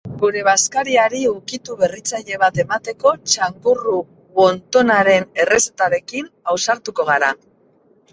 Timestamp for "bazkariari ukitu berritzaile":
0.45-2.39